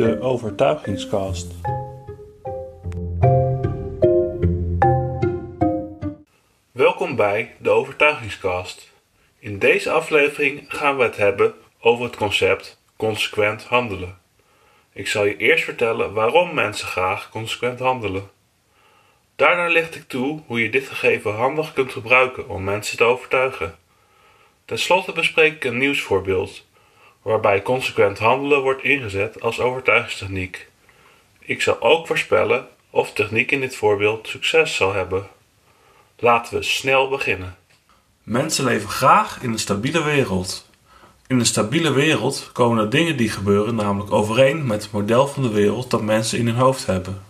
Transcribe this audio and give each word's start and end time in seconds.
de 0.00 0.20
Overtuigingskast. 0.20 1.52
Welkom 6.72 7.16
bij 7.16 7.54
de 7.58 7.70
Overtuigingskast. 7.70 8.92
In 9.38 9.58
deze 9.58 9.90
aflevering 9.90 10.64
gaan 10.68 10.96
we 10.96 11.02
het 11.02 11.16
hebben 11.16 11.54
over 11.80 12.04
het 12.04 12.16
concept 12.16 12.82
consequent 12.96 13.64
handelen. 13.64 14.18
Ik 14.92 15.06
zal 15.06 15.24
je 15.24 15.36
eerst 15.36 15.64
vertellen 15.64 16.12
waarom 16.12 16.54
mensen 16.54 16.88
graag 16.88 17.30
consequent 17.30 17.78
handelen. 17.78 18.30
Daarna 19.36 19.66
licht 19.66 19.94
ik 19.94 20.08
toe 20.08 20.40
hoe 20.46 20.62
je 20.62 20.70
dit 20.70 20.88
gegeven 20.88 21.34
handig 21.34 21.72
kunt 21.72 21.92
gebruiken 21.92 22.48
om 22.48 22.64
mensen 22.64 22.96
te 22.96 23.04
overtuigen. 23.04 23.78
Ten 24.64 24.78
slotte 24.78 25.12
bespreek 25.12 25.54
ik 25.54 25.64
een 25.64 25.78
nieuwsvoorbeeld 25.78 26.68
waarbij 27.22 27.62
consequent 27.62 28.18
handelen 28.18 28.62
wordt 28.62 28.82
ingezet 28.82 29.40
als 29.40 29.60
overtuigingstechniek. 29.60 30.68
Ik 31.38 31.62
zal 31.62 31.80
ook 31.80 32.06
voorspellen 32.06 32.68
of 32.90 33.12
techniek 33.12 33.50
in 33.50 33.60
dit 33.60 33.76
voorbeeld 33.76 34.28
succes 34.28 34.74
zal 34.74 34.92
hebben. 34.92 35.26
Laten 36.18 36.58
we 36.58 36.62
snel 36.62 37.08
beginnen. 37.08 37.56
Mensen 38.22 38.64
leven 38.64 38.88
graag 38.88 39.42
in 39.42 39.52
een 39.52 39.58
stabiele 39.58 40.02
wereld. 40.02 40.68
In 41.26 41.38
een 41.38 41.46
stabiele 41.46 41.92
wereld 41.92 42.50
komen 42.52 42.84
de 42.84 42.96
dingen 42.96 43.16
die 43.16 43.30
gebeuren 43.30 43.74
namelijk 43.74 44.12
overeen 44.12 44.66
met 44.66 44.82
het 44.82 44.92
model 44.92 45.26
van 45.26 45.42
de 45.42 45.50
wereld 45.50 45.90
dat 45.90 46.02
mensen 46.02 46.38
in 46.38 46.46
hun 46.46 46.56
hoofd 46.56 46.86
hebben. 46.86 47.22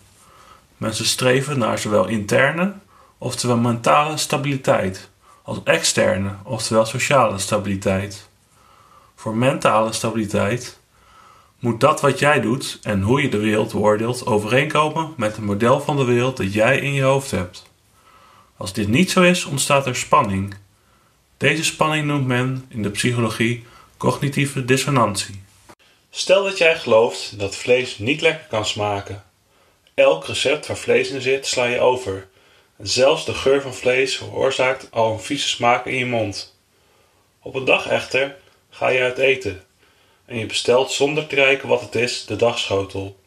Mensen 0.77 1.05
streven 1.05 1.59
naar 1.59 1.79
zowel 1.79 2.07
interne, 2.07 2.75
oftewel 3.19 3.57
mentale 3.57 4.17
stabiliteit, 4.17 5.11
als 5.43 5.59
externe, 5.65 6.35
oftewel 6.45 6.85
sociale 6.85 7.39
stabiliteit. 7.39 8.30
Voor 9.21 9.37
mentale 9.37 9.93
stabiliteit 9.93 10.79
moet 11.59 11.81
dat 11.81 12.01
wat 12.01 12.19
jij 12.19 12.41
doet 12.41 12.79
en 12.83 13.03
hoe 13.03 13.23
je 13.23 13.29
de 13.29 13.39
wereld 13.39 13.73
beoordeelt 13.73 14.27
overeenkomen 14.27 15.15
met 15.17 15.37
het 15.37 15.45
model 15.45 15.81
van 15.81 15.97
de 15.97 16.05
wereld 16.05 16.37
dat 16.37 16.53
jij 16.53 16.79
in 16.79 16.93
je 16.93 17.03
hoofd 17.03 17.31
hebt. 17.31 17.63
Als 18.57 18.73
dit 18.73 18.89
niet 18.89 19.11
zo 19.11 19.23
is, 19.23 19.45
ontstaat 19.45 19.87
er 19.87 19.97
spanning. 19.97 20.55
Deze 21.37 21.65
spanning 21.65 22.07
noemt 22.07 22.27
men 22.27 22.67
in 22.69 22.83
de 22.83 22.91
psychologie 22.91 23.65
cognitieve 23.97 24.65
dissonantie. 24.65 25.43
Stel 26.11 26.45
dat 26.45 26.59
jij 26.59 26.77
gelooft 26.79 27.39
dat 27.39 27.57
vlees 27.57 27.99
niet 27.99 28.21
lekker 28.21 28.47
kan 28.49 28.67
smaken. 28.67 29.25
Elk 29.95 30.27
recept 30.27 30.67
waar 30.67 30.77
vlees 30.77 31.11
in 31.11 31.21
zit 31.21 31.47
sla 31.47 31.65
je 31.65 31.81
over. 31.81 32.29
Zelfs 32.79 33.25
de 33.25 33.35
geur 33.35 33.63
van 33.63 33.75
vlees 33.75 34.17
veroorzaakt 34.17 34.89
al 34.91 35.13
een 35.13 35.21
vieze 35.21 35.49
smaak 35.49 35.87
in 35.87 35.97
je 35.97 36.07
mond. 36.07 36.59
Op 37.43 37.55
een 37.55 37.65
dag 37.65 37.87
echter 37.87 38.37
ga 38.71 38.89
je 38.89 39.01
uit 39.01 39.19
eten 39.19 39.65
en 40.25 40.39
je 40.39 40.47
bestelt 40.47 40.91
zonder 40.91 41.27
te 41.27 41.35
kijken 41.35 41.69
wat 41.69 41.81
het 41.81 41.95
is 41.95 42.25
de 42.27 42.37
dagschotel. 42.37 43.19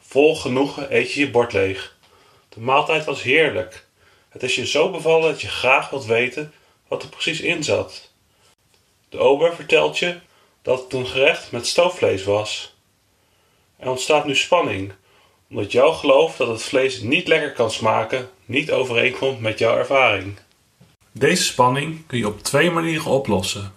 Vol 0.00 0.36
genoegen 0.36 0.96
eet 0.96 1.12
je 1.12 1.20
je 1.20 1.30
bord 1.30 1.52
leeg. 1.52 1.96
De 2.48 2.60
maaltijd 2.60 3.04
was 3.04 3.22
heerlijk. 3.22 3.86
Het 4.28 4.42
is 4.42 4.54
je 4.54 4.66
zo 4.66 4.90
bevallen 4.90 5.30
dat 5.30 5.40
je 5.40 5.48
graag 5.48 5.90
wilt 5.90 6.04
weten 6.04 6.52
wat 6.88 7.02
er 7.02 7.08
precies 7.08 7.40
in 7.40 7.64
zat. 7.64 8.12
De 9.08 9.18
ober 9.18 9.54
vertelt 9.54 9.98
je 9.98 10.18
dat 10.62 10.82
het 10.82 10.92
een 10.92 11.06
gerecht 11.06 11.50
met 11.50 11.66
stoofvlees 11.66 12.24
was. 12.24 12.74
Er 13.76 13.90
ontstaat 13.90 14.26
nu 14.26 14.36
spanning, 14.36 14.92
omdat 15.50 15.72
jouw 15.72 15.92
geloof 15.92 16.36
dat 16.36 16.48
het 16.48 16.62
vlees 16.62 17.00
niet 17.00 17.28
lekker 17.28 17.52
kan 17.52 17.70
smaken 17.70 18.30
niet 18.44 18.72
overeenkomt 18.72 19.40
met 19.40 19.58
jouw 19.58 19.76
ervaring. 19.76 20.38
Deze 21.12 21.42
spanning 21.42 22.06
kun 22.06 22.18
je 22.18 22.26
op 22.26 22.42
twee 22.42 22.70
manieren 22.70 23.10
oplossen: 23.10 23.74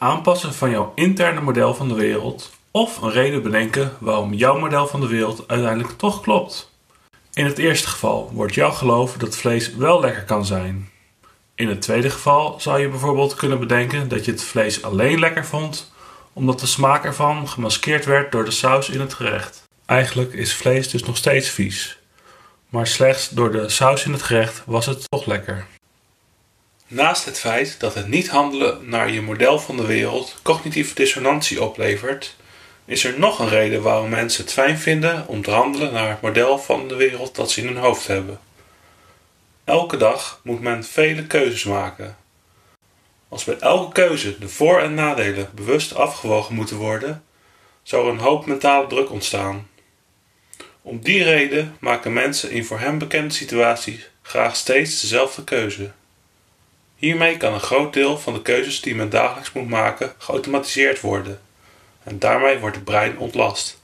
aanpassen 0.00 0.54
van 0.54 0.70
jouw 0.70 0.92
interne 0.94 1.40
model 1.40 1.74
van 1.74 1.88
de 1.88 1.94
wereld 1.94 2.50
of 2.70 3.02
een 3.02 3.10
reden 3.10 3.42
bedenken 3.42 3.92
waarom 3.98 4.34
jouw 4.34 4.58
model 4.58 4.86
van 4.86 5.00
de 5.00 5.06
wereld 5.06 5.44
uiteindelijk 5.46 5.98
toch 5.98 6.20
klopt. 6.20 6.70
In 7.32 7.44
het 7.44 7.58
eerste 7.58 7.88
geval 7.88 8.30
wordt 8.32 8.54
jouw 8.54 8.70
geloof 8.70 9.16
dat 9.16 9.36
vlees 9.36 9.74
wel 9.74 10.00
lekker 10.00 10.24
kan 10.24 10.46
zijn. 10.46 10.90
In 11.54 11.68
het 11.68 11.82
tweede 11.82 12.10
geval 12.10 12.60
zou 12.60 12.80
je 12.80 12.88
bijvoorbeeld 12.88 13.34
kunnen 13.34 13.58
bedenken 13.58 14.08
dat 14.08 14.24
je 14.24 14.30
het 14.30 14.42
vlees 14.42 14.82
alleen 14.82 15.18
lekker 15.18 15.46
vond 15.46 15.92
omdat 16.32 16.60
de 16.60 16.66
smaak 16.66 17.04
ervan 17.04 17.48
gemaskeerd 17.48 18.04
werd 18.04 18.32
door 18.32 18.44
de 18.44 18.50
saus 18.50 18.88
in 18.88 19.00
het 19.00 19.14
gerecht. 19.14 19.62
Eigenlijk 19.86 20.32
is 20.32 20.54
vlees 20.54 20.88
dus 20.88 21.04
nog 21.04 21.16
steeds 21.16 21.48
vies, 21.48 21.98
maar 22.68 22.86
slechts 22.86 23.28
door 23.28 23.52
de 23.52 23.68
saus 23.68 24.04
in 24.04 24.12
het 24.12 24.22
gerecht 24.22 24.62
was 24.66 24.86
het 24.86 25.10
toch 25.10 25.26
lekker. 25.26 25.66
Naast 26.92 27.24
het 27.24 27.38
feit 27.38 27.80
dat 27.80 27.94
het 27.94 28.08
niet 28.08 28.28
handelen 28.28 28.88
naar 28.88 29.10
je 29.10 29.22
model 29.22 29.58
van 29.58 29.76
de 29.76 29.86
wereld 29.86 30.36
cognitieve 30.42 30.94
dissonantie 30.94 31.62
oplevert, 31.62 32.36
is 32.84 33.04
er 33.04 33.18
nog 33.18 33.38
een 33.38 33.48
reden 33.48 33.82
waarom 33.82 34.08
mensen 34.08 34.44
het 34.44 34.52
fijn 34.52 34.78
vinden 34.78 35.26
om 35.26 35.42
te 35.42 35.50
handelen 35.50 35.92
naar 35.92 36.08
het 36.08 36.20
model 36.20 36.58
van 36.58 36.88
de 36.88 36.94
wereld 36.94 37.34
dat 37.34 37.50
ze 37.50 37.60
in 37.60 37.66
hun 37.66 37.76
hoofd 37.76 38.06
hebben. 38.06 38.40
Elke 39.64 39.96
dag 39.96 40.40
moet 40.44 40.60
men 40.60 40.84
vele 40.84 41.26
keuzes 41.26 41.64
maken. 41.64 42.16
Als 43.28 43.44
bij 43.44 43.58
elke 43.58 43.92
keuze 43.92 44.38
de 44.38 44.48
voor- 44.48 44.80
en 44.80 44.94
nadelen 44.94 45.50
bewust 45.54 45.94
afgewogen 45.94 46.54
moeten 46.54 46.76
worden, 46.76 47.24
zou 47.82 48.06
er 48.06 48.12
een 48.12 48.18
hoop 48.18 48.46
mentale 48.46 48.86
druk 48.86 49.10
ontstaan. 49.10 49.68
Om 50.82 51.00
die 51.00 51.22
reden 51.22 51.76
maken 51.80 52.12
mensen 52.12 52.50
in 52.50 52.64
voor 52.64 52.80
hen 52.80 52.98
bekende 52.98 53.34
situaties 53.34 54.10
graag 54.22 54.56
steeds 54.56 55.00
dezelfde 55.00 55.44
keuze. 55.44 55.90
Hiermee 57.00 57.36
kan 57.36 57.52
een 57.52 57.60
groot 57.60 57.92
deel 57.92 58.18
van 58.18 58.32
de 58.32 58.42
keuzes 58.42 58.80
die 58.80 58.94
men 58.94 59.10
dagelijks 59.10 59.52
moet 59.52 59.68
maken 59.68 60.12
geautomatiseerd 60.18 61.00
worden 61.00 61.40
en 62.02 62.18
daarmee 62.18 62.58
wordt 62.58 62.76
het 62.76 62.84
brein 62.84 63.18
ontlast. 63.18 63.80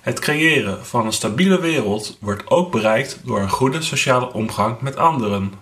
Het 0.00 0.18
creëren 0.18 0.86
van 0.86 1.06
een 1.06 1.12
stabiele 1.12 1.60
wereld 1.60 2.16
wordt 2.20 2.50
ook 2.50 2.70
bereikt 2.70 3.20
door 3.24 3.40
een 3.40 3.50
goede 3.50 3.82
sociale 3.82 4.32
omgang 4.32 4.80
met 4.80 4.96
anderen. 4.96 5.52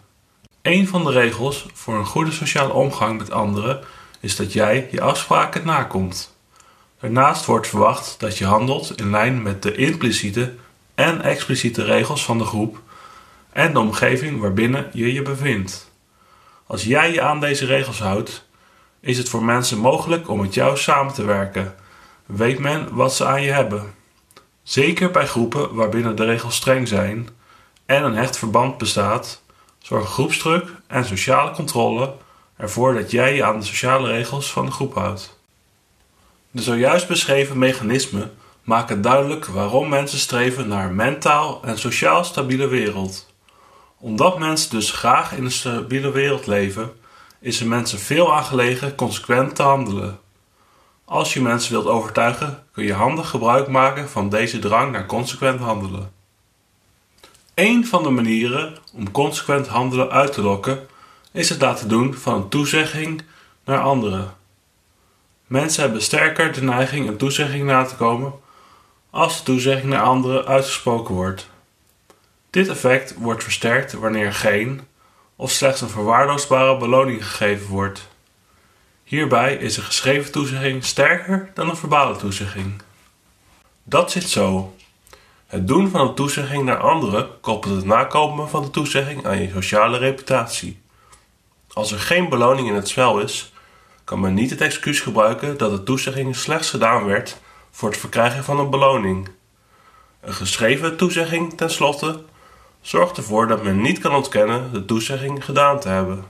Een 0.63 0.89
van 0.89 1.05
de 1.05 1.11
regels 1.11 1.67
voor 1.73 1.95
een 1.95 2.07
goede 2.07 2.33
sociale 2.33 2.73
omgang 2.73 3.19
met 3.19 3.31
anderen 3.31 3.85
is 4.21 4.37
dat 4.37 4.53
jij 4.53 4.89
je 4.91 5.01
afspraken 5.01 5.67
nakomt. 5.67 6.37
Daarnaast 7.01 7.45
wordt 7.45 7.69
verwacht 7.69 8.15
dat 8.19 8.39
je 8.39 8.45
handelt 8.45 8.99
in 9.01 9.11
lijn 9.11 9.43
met 9.43 9.63
de 9.63 9.75
impliciete 9.75 10.55
en 10.95 11.23
expliciete 11.23 11.85
regels 11.85 12.25
van 12.25 12.39
de 12.39 12.45
groep 12.45 12.81
en 13.53 13.73
de 13.73 13.79
omgeving 13.79 14.41
waarbinnen 14.41 14.91
je 14.93 15.13
je 15.13 15.23
bevindt. 15.23 15.93
Als 16.67 16.85
jij 16.85 17.13
je 17.13 17.21
aan 17.21 17.41
deze 17.41 17.67
regels 17.67 17.99
houdt, 17.99 18.45
is 19.01 19.19
het 19.19 19.29
voor 19.29 19.45
mensen 19.45 19.79
mogelijk 19.79 20.29
om 20.29 20.41
met 20.41 20.55
jou 20.55 20.77
samen 20.77 21.15
te 21.15 21.25
werken. 21.25 21.75
Weet 22.27 22.59
men 22.59 22.95
wat 22.95 23.15
ze 23.15 23.25
aan 23.25 23.43
je 23.43 23.51
hebben. 23.51 23.95
Zeker 24.63 25.11
bij 25.11 25.27
groepen 25.27 25.75
waarbinnen 25.75 26.17
de 26.17 26.25
regels 26.25 26.57
streng 26.57 26.89
zijn 26.89 27.29
en 27.87 28.05
een 28.05 28.17
hecht 28.17 28.39
verband 28.39 28.79
bestaat, 28.79 29.43
zorgen 29.79 30.09
groepsdruk 30.09 30.69
en 30.87 31.05
sociale 31.05 31.51
controle 31.51 32.15
ervoor 32.57 32.95
dat 32.95 33.11
jij 33.11 33.35
je 33.35 33.45
aan 33.45 33.59
de 33.59 33.67
sociale 33.67 34.09
regels 34.09 34.53
van 34.53 34.67
de 34.67 34.73
groep 34.73 34.95
houdt. 34.95 35.39
De 36.51 36.63
zojuist 36.63 37.09
beschreven 37.09 37.59
mechanismen 37.59 38.35
maken 38.63 39.03
duidelijk 39.03 39.47
waarom 39.47 39.89
mensen 39.89 40.19
streven 40.19 40.69
naar 40.69 40.87
een 40.87 40.95
mentaal 40.95 41.61
en 41.65 41.79
sociaal 41.79 42.25
stabiele 42.25 42.67
wereld. 42.67 43.34
Omdat 44.05 44.39
mensen 44.39 44.71
dus 44.71 44.91
graag 44.91 45.33
in 45.33 45.45
een 45.45 45.51
stabiele 45.51 46.11
wereld 46.11 46.47
leven, 46.47 46.93
is 47.41 47.61
er 47.61 47.67
mensen 47.67 47.99
veel 47.99 48.35
aangelegen 48.35 48.95
consequent 48.95 49.57
te 49.57 49.63
handelen. 49.63 50.21
Als 51.05 51.35
je 51.35 51.41
mensen 51.41 51.73
wilt 51.73 51.87
overtuigen, 51.87 52.63
kun 52.73 52.85
je 52.85 52.93
handig 52.93 53.29
gebruik 53.29 53.69
maken 53.69 54.09
van 54.09 54.29
deze 54.29 54.59
drang 54.59 54.93
naar 54.93 55.07
consequent 55.07 55.61
handelen. 55.61 56.13
Een 57.55 57.87
van 57.87 58.03
de 58.03 58.11
manieren 58.11 58.77
om 58.95 59.11
consequent 59.11 59.67
handelen 59.67 60.11
uit 60.11 60.33
te 60.33 60.43
lokken 60.43 60.87
is 61.33 61.49
het 61.49 61.61
laten 61.61 61.89
doen 61.89 62.15
van 62.15 62.35
een 62.35 62.49
toezegging 62.49 63.23
naar 63.65 63.81
anderen. 63.81 64.35
Mensen 65.47 65.83
hebben 65.83 66.03
sterker 66.03 66.53
de 66.53 66.63
neiging 66.63 67.09
een 67.09 67.17
toezegging 67.17 67.65
na 67.65 67.85
te 67.85 67.97
komen 67.97 68.33
als 69.11 69.37
de 69.37 69.43
toezegging 69.43 69.93
naar 69.93 70.03
anderen 70.03 70.47
uitgesproken 70.47 71.15
wordt. 71.15 71.53
Dit 72.55 72.69
effect 72.69 73.15
wordt 73.15 73.43
versterkt 73.43 73.93
wanneer 73.93 74.33
geen 74.33 74.81
of 75.37 75.51
slechts 75.51 75.81
een 75.81 75.89
verwaarloosbare 75.89 76.77
beloning 76.77 77.27
gegeven 77.27 77.67
wordt. 77.67 78.09
Hierbij 79.05 79.55
is 79.55 79.77
een 79.77 79.83
geschreven 79.83 80.33
toezegging 80.33 80.85
sterker 80.85 81.51
dan 81.55 81.69
een 81.69 81.77
verbale 81.77 82.17
toezegging. 82.17 82.83
Dat 83.83 84.11
zit 84.11 84.29
zo. 84.29 84.75
Het 85.47 85.69
doen 85.69 85.91
van 85.91 86.01
een 86.01 86.15
toezegging 86.15 86.65
naar 86.65 86.77
anderen 86.77 87.41
koppelt 87.41 87.75
het 87.75 87.85
nakomen 87.85 88.49
van 88.49 88.63
de 88.63 88.71
toezegging 88.71 89.27
aan 89.27 89.43
je 89.43 89.51
sociale 89.51 89.99
reputatie. 89.99 90.81
Als 91.73 91.93
er 91.93 92.01
geen 92.01 92.29
beloning 92.29 92.69
in 92.69 92.75
het 92.75 92.89
spel 92.89 93.21
is, 93.21 93.53
kan 94.05 94.21
men 94.21 94.35
niet 94.35 94.51
het 94.51 94.61
excuus 94.61 95.01
gebruiken 95.01 95.59
dat 95.59 95.71
de 95.71 95.83
toezegging 95.83 96.37
slechts 96.37 96.71
gedaan 96.71 97.05
werd 97.05 97.41
voor 97.71 97.89
het 97.89 97.99
verkrijgen 97.99 98.45
van 98.45 98.59
een 98.59 98.71
beloning. 98.71 99.29
Een 100.21 100.35
geschreven 100.35 100.97
toezegging, 100.97 101.57
tenslotte, 101.57 102.23
zorgt 102.85 103.17
ervoor 103.17 103.47
dat 103.47 103.63
men 103.63 103.81
niet 103.81 103.99
kan 103.99 104.15
ontkennen 104.15 104.73
de 104.73 104.85
toezegging 104.85 105.45
gedaan 105.45 105.81
te 105.81 105.89
hebben. 105.89 106.25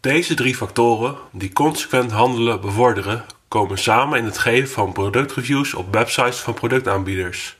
Deze 0.00 0.34
drie 0.34 0.56
factoren 0.56 1.16
die 1.32 1.52
consequent 1.52 2.10
handelen 2.10 2.60
bevorderen, 2.60 3.24
komen 3.48 3.78
samen 3.78 4.18
in 4.18 4.24
het 4.24 4.38
geven 4.38 4.68
van 4.68 4.92
productreviews 4.92 5.74
op 5.74 5.92
websites 5.92 6.38
van 6.38 6.54
productaanbieders. 6.54 7.56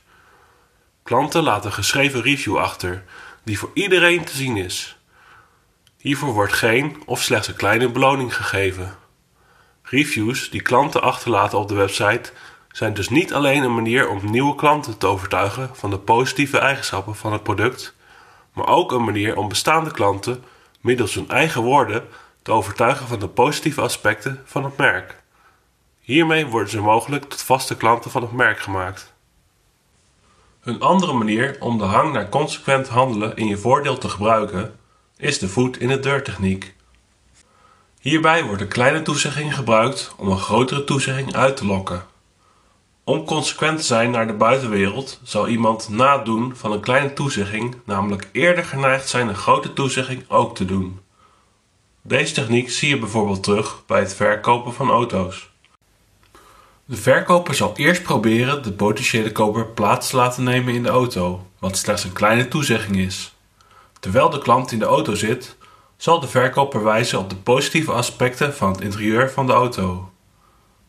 Klanten 1.03 1.43
laten 1.43 1.71
geschreven 1.71 2.21
review 2.21 2.57
achter, 2.57 3.03
die 3.43 3.59
voor 3.59 3.71
iedereen 3.73 4.23
te 4.23 4.35
zien 4.35 4.57
is. 4.57 4.97
Hiervoor 5.97 6.33
wordt 6.33 6.53
geen 6.53 7.01
of 7.05 7.21
slechts 7.21 7.47
een 7.47 7.55
kleine 7.55 7.89
beloning 7.89 8.35
gegeven. 8.35 8.97
Reviews 9.83 10.49
die 10.49 10.61
klanten 10.61 11.01
achterlaten 11.01 11.59
op 11.59 11.67
de 11.67 11.75
website 11.75 12.31
zijn 12.71 12.93
dus 12.93 13.09
niet 13.09 13.33
alleen 13.33 13.63
een 13.63 13.73
manier 13.73 14.09
om 14.09 14.31
nieuwe 14.31 14.55
klanten 14.55 14.97
te 14.97 15.07
overtuigen 15.07 15.69
van 15.73 15.89
de 15.89 15.99
positieve 15.99 16.57
eigenschappen 16.57 17.15
van 17.15 17.33
het 17.33 17.43
product, 17.43 17.95
maar 18.53 18.67
ook 18.67 18.91
een 18.91 19.03
manier 19.03 19.37
om 19.37 19.47
bestaande 19.47 19.91
klanten 19.91 20.43
middels 20.81 21.13
hun 21.13 21.29
eigen 21.29 21.61
woorden 21.61 22.07
te 22.41 22.51
overtuigen 22.51 23.07
van 23.07 23.19
de 23.19 23.27
positieve 23.27 23.81
aspecten 23.81 24.41
van 24.45 24.63
het 24.63 24.77
merk. 24.77 25.21
Hiermee 25.99 26.45
worden 26.45 26.69
ze 26.69 26.81
mogelijk 26.81 27.23
tot 27.23 27.41
vaste 27.41 27.77
klanten 27.77 28.11
van 28.11 28.21
het 28.21 28.31
merk 28.31 28.59
gemaakt. 28.59 29.13
Een 30.63 30.81
andere 30.81 31.13
manier 31.13 31.57
om 31.59 31.77
de 31.77 31.83
hang 31.83 32.13
naar 32.13 32.29
consequent 32.29 32.87
handelen 32.87 33.35
in 33.35 33.47
je 33.47 33.57
voordeel 33.57 33.97
te 33.97 34.09
gebruiken 34.09 34.79
is 35.17 35.39
de 35.39 35.47
voet 35.47 35.79
in 35.79 35.87
de 35.87 35.99
deur 35.99 36.23
techniek. 36.23 36.75
Hierbij 37.99 38.43
wordt 38.43 38.61
een 38.61 38.67
kleine 38.67 39.01
toezegging 39.01 39.55
gebruikt 39.55 40.13
om 40.17 40.27
een 40.27 40.39
grotere 40.39 40.83
toezegging 40.83 41.35
uit 41.35 41.57
te 41.57 41.65
lokken. 41.65 42.05
Om 43.09 43.25
consequent 43.25 43.77
te 43.77 43.83
zijn 43.83 44.11
naar 44.11 44.27
de 44.27 44.33
buitenwereld 44.33 45.19
zal 45.23 45.47
iemand 45.47 45.89
na 45.89 46.17
doen 46.17 46.55
van 46.55 46.71
een 46.71 46.79
kleine 46.79 47.13
toezegging 47.13 47.75
namelijk 47.85 48.29
eerder 48.31 48.63
geneigd 48.63 49.09
zijn 49.09 49.27
een 49.27 49.35
grote 49.35 49.73
toezegging 49.73 50.23
ook 50.27 50.55
te 50.55 50.65
doen. 50.65 50.99
Deze 52.01 52.33
techniek 52.33 52.69
zie 52.69 52.89
je 52.89 52.99
bijvoorbeeld 52.99 53.43
terug 53.43 53.83
bij 53.85 53.99
het 53.99 54.15
verkopen 54.15 54.73
van 54.73 54.89
auto's. 54.89 55.49
De 56.85 56.95
verkoper 56.95 57.55
zal 57.55 57.73
eerst 57.75 58.03
proberen 58.03 58.63
de 58.63 58.71
potentiële 58.71 59.31
koper 59.31 59.65
plaats 59.65 60.09
te 60.09 60.15
laten 60.15 60.43
nemen 60.43 60.73
in 60.73 60.83
de 60.83 60.89
auto, 60.89 61.47
wat 61.59 61.77
slechts 61.77 62.03
een 62.03 62.13
kleine 62.13 62.47
toezegging 62.47 62.97
is. 62.97 63.35
Terwijl 63.99 64.29
de 64.29 64.39
klant 64.39 64.71
in 64.71 64.79
de 64.79 64.85
auto 64.85 65.15
zit, 65.15 65.57
zal 65.97 66.19
de 66.19 66.27
verkoper 66.27 66.83
wijzen 66.83 67.19
op 67.19 67.29
de 67.29 67.35
positieve 67.35 67.91
aspecten 67.91 68.55
van 68.55 68.71
het 68.71 68.81
interieur 68.81 69.31
van 69.31 69.45
de 69.47 69.53
auto. 69.53 70.11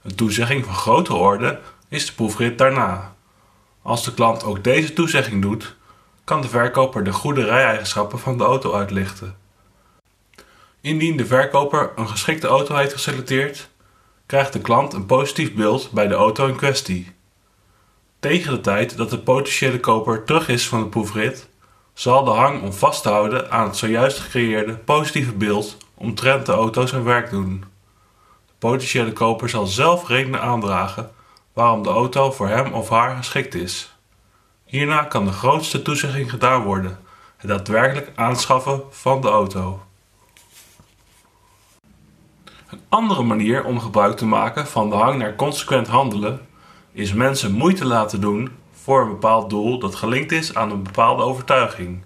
Een 0.03 0.15
toezegging 0.15 0.65
van 0.65 0.75
grotere 0.75 1.19
orde 1.19 1.61
is 1.91 2.07
de 2.07 2.13
proefrit 2.13 2.59
daarna. 2.59 3.15
Als 3.83 4.05
de 4.05 4.15
klant 4.15 4.45
ook 4.45 4.65
deze 4.65 4.93
toezegging 4.93 5.43
doet, 5.43 5.77
kan 6.25 6.41
de 6.41 6.49
verkoper 6.49 7.05
de 7.05 7.13
goede 7.13 7.45
rijeigenschappen 7.45 8.19
van 8.19 8.39
de 8.39 8.45
auto 8.45 8.75
uitlichten. 8.75 9.37
Indien 10.81 11.17
de 11.17 11.27
verkoper 11.27 11.93
een 11.97 12.09
geschikte 12.09 12.47
auto 12.47 12.77
heeft 12.77 12.93
geselecteerd, 12.93 13.69
krijgt 14.27 14.53
de 14.53 14.61
klant 14.61 14.93
een 14.93 15.07
positief 15.07 15.55
beeld 15.55 15.91
bij 15.91 16.09
de 16.09 16.15
auto 16.15 16.47
in 16.47 16.57
kwestie. 16.57 17.13
Tegen 18.21 18.53
de 18.53 18.61
tijd 18.61 18.97
dat 18.97 19.11
de 19.11 19.19
potentiële 19.19 19.81
koper 19.81 20.25
terug 20.25 20.49
is 20.49 20.69
van 20.69 20.83
de 20.83 20.89
proefrit, 20.89 21.49
zal 21.95 22.25
de 22.25 22.31
hang 22.31 22.63
om 22.63 22.73
vast 22.73 23.03
te 23.03 23.09
houden 23.09 23.51
aan 23.51 23.67
het 23.67 23.77
zojuist 23.77 24.19
gecreëerde 24.19 24.75
positieve 24.75 25.33
beeld 25.33 25.77
omtrent 25.95 26.47
de 26.47 26.53
auto 26.53 26.87
zijn 26.87 27.05
werk 27.05 27.31
doen. 27.31 27.65
De 28.47 28.53
potentiële 28.59 29.13
koper 29.13 29.49
zal 29.49 29.67
zelf 29.67 30.09
redenen 30.09 30.41
aandragen 30.41 31.11
waarom 31.53 31.83
de 31.83 31.89
auto 31.89 32.31
voor 32.31 32.49
hem 32.49 32.73
of 32.73 32.89
haar 32.89 33.17
geschikt 33.17 33.55
is. 33.55 33.95
Hierna 34.65 35.03
kan 35.03 35.25
de 35.25 35.33
grootste 35.33 35.83
toezegging 35.83 36.31
gedaan 36.31 36.63
worden: 36.63 36.99
het 37.37 37.49
daadwerkelijk 37.49 38.13
aanschaffen 38.15 38.83
van 38.91 39.21
de 39.21 39.29
auto. 39.29 39.83
Een 42.71 42.81
andere 42.89 43.23
manier 43.23 43.65
om 43.65 43.81
gebruik 43.81 44.17
te 44.17 44.27
maken 44.27 44.67
van 44.67 44.91
de 44.91 44.97
hang 44.97 45.19
naar 45.19 45.37
consequent 45.37 45.87
handelen 45.87 46.47
is 46.93 47.13
mensen 47.13 47.53
moeite 47.53 47.85
laten 47.85 48.21
doen 48.21 48.51
voor 48.73 49.03
een 49.03 49.09
bepaald 49.09 49.51
doel 49.51 49.79
dat 49.79 49.95
gelinkt 49.95 50.33
is 50.33 50.55
aan 50.55 50.71
een 50.71 50.83
bepaalde 50.83 51.23
overtuiging. 51.23 52.05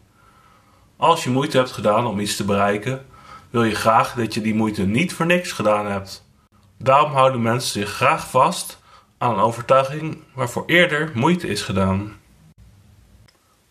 Als 0.96 1.24
je 1.24 1.30
moeite 1.30 1.56
hebt 1.56 1.72
gedaan 1.72 2.06
om 2.06 2.20
iets 2.20 2.36
te 2.36 2.44
bereiken, 2.44 3.06
wil 3.50 3.64
je 3.64 3.74
graag 3.74 4.14
dat 4.14 4.34
je 4.34 4.40
die 4.40 4.54
moeite 4.54 4.82
niet 4.82 5.14
voor 5.14 5.26
niks 5.26 5.52
gedaan 5.52 5.86
hebt. 5.86 6.28
Daarom 6.78 7.12
houden 7.12 7.42
mensen 7.42 7.80
zich 7.80 7.90
graag 7.90 8.30
vast 8.30 8.82
aan 9.24 9.32
een 9.32 9.44
overtuiging 9.44 10.18
waarvoor 10.34 10.62
eerder 10.66 11.10
moeite 11.14 11.48
is 11.48 11.62
gedaan. 11.62 12.16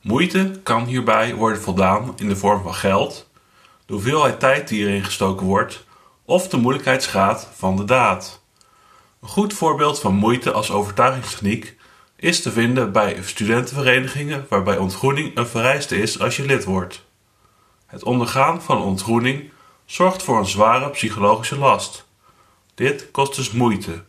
Moeite 0.01 0.59
kan 0.63 0.85
hierbij 0.85 1.35
worden 1.35 1.61
voldaan 1.61 2.13
in 2.17 2.27
de 2.27 2.35
vorm 2.35 2.63
van 2.63 2.73
geld, 2.73 3.29
de 3.85 3.93
hoeveelheid 3.93 4.39
tijd 4.39 4.67
die 4.67 4.85
erin 4.85 5.03
gestoken 5.03 5.45
wordt 5.45 5.85
of 6.25 6.47
de 6.47 6.57
moeilijkheidsgraad 6.57 7.49
van 7.55 7.75
de 7.75 7.83
daad. 7.83 8.41
Een 9.21 9.27
goed 9.27 9.53
voorbeeld 9.53 9.99
van 9.99 10.13
moeite 10.13 10.51
als 10.51 10.71
overtuigingstechniek 10.71 11.77
is 12.15 12.41
te 12.41 12.51
vinden 12.51 12.91
bij 12.91 13.23
studentenverenigingen 13.23 14.45
waarbij 14.49 14.77
ontgroening 14.77 15.37
een 15.37 15.47
vereiste 15.47 15.97
is 15.97 16.19
als 16.19 16.35
je 16.35 16.45
lid 16.45 16.63
wordt. 16.63 17.05
Het 17.85 18.03
ondergaan 18.03 18.61
van 18.61 18.81
ontgroening 18.81 19.51
zorgt 19.85 20.23
voor 20.23 20.37
een 20.37 20.45
zware 20.45 20.89
psychologische 20.89 21.57
last. 21.57 22.05
Dit 22.73 23.11
kost 23.11 23.35
dus 23.35 23.51
moeite. 23.51 24.03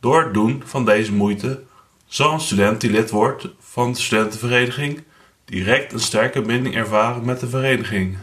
Door 0.00 0.22
het 0.24 0.34
doen 0.34 0.62
van 0.64 0.84
deze 0.84 1.12
moeite 1.12 1.62
zal 2.06 2.32
een 2.32 2.40
student 2.40 2.80
die 2.80 2.90
lid 2.90 3.10
wordt 3.10 3.48
van 3.60 3.92
de 3.92 3.98
studentenvereniging 3.98 5.04
direct 5.44 5.92
een 5.92 6.00
sterke 6.00 6.42
binding 6.42 6.74
ervaren 6.74 7.24
met 7.24 7.40
de 7.40 7.48
vereniging. 7.48 8.18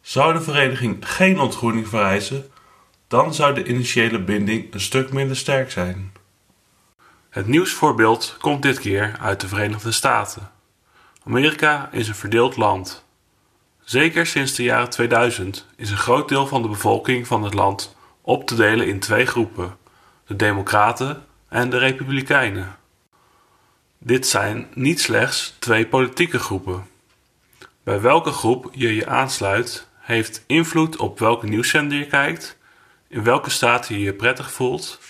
Zou 0.00 0.32
de 0.32 0.40
vereniging 0.40 0.96
geen 1.08 1.38
ontgroening 1.40 1.88
vereisen, 1.88 2.50
dan 3.08 3.34
zou 3.34 3.54
de 3.54 3.64
initiële 3.64 4.22
binding 4.22 4.74
een 4.74 4.80
stuk 4.80 5.12
minder 5.12 5.36
sterk 5.36 5.70
zijn. 5.70 6.12
Het 7.30 7.46
nieuwsvoorbeeld 7.46 8.36
komt 8.40 8.62
dit 8.62 8.80
keer 8.80 9.16
uit 9.20 9.40
de 9.40 9.48
Verenigde 9.48 9.92
Staten. 9.92 10.50
Amerika 11.24 11.88
is 11.92 12.08
een 12.08 12.14
verdeeld 12.14 12.56
land. 12.56 13.04
Zeker 13.84 14.26
sinds 14.26 14.54
de 14.54 14.62
jaren 14.62 14.90
2000 14.90 15.66
is 15.76 15.90
een 15.90 15.96
groot 15.96 16.28
deel 16.28 16.46
van 16.46 16.62
de 16.62 16.68
bevolking 16.68 17.26
van 17.26 17.42
het 17.42 17.54
land 17.54 17.96
op 18.20 18.46
te 18.46 18.54
delen 18.54 18.86
in 18.86 19.00
twee 19.00 19.26
groepen: 19.26 19.76
de 20.30 20.36
Democraten 20.36 21.24
en 21.48 21.70
de 21.70 21.78
Republikeinen. 21.78 22.76
Dit 23.98 24.26
zijn 24.26 24.66
niet 24.74 25.00
slechts 25.00 25.54
twee 25.58 25.86
politieke 25.86 26.38
groepen. 26.38 26.86
Bij 27.82 28.00
welke 28.00 28.30
groep 28.30 28.70
je 28.72 28.94
je 28.94 29.06
aansluit, 29.06 29.86
heeft 29.98 30.44
invloed 30.46 30.96
op 30.96 31.18
welke 31.18 31.46
nieuwszender 31.46 31.98
je 31.98 32.06
kijkt, 32.06 32.58
in 33.08 33.22
welke 33.22 33.50
staat 33.50 33.88
je 33.88 34.00
je 34.00 34.12
prettig 34.12 34.52
voelt 34.52 35.00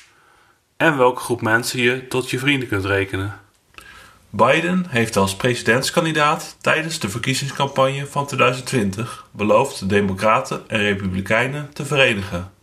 en 0.76 0.96
welke 0.96 1.20
groep 1.20 1.40
mensen 1.40 1.80
je 1.80 2.08
tot 2.08 2.30
je 2.30 2.38
vrienden 2.38 2.68
kunt 2.68 2.84
rekenen. 2.84 3.40
Biden 4.30 4.86
heeft 4.88 5.16
als 5.16 5.36
presidentskandidaat 5.36 6.56
tijdens 6.60 6.98
de 6.98 7.08
verkiezingscampagne 7.08 8.06
van 8.06 8.26
2020 8.26 9.26
beloofd 9.30 9.78
de 9.78 9.86
Democraten 9.86 10.68
en 10.68 10.80
Republikeinen 10.80 11.72
te 11.72 11.84
verenigen. 11.84 12.58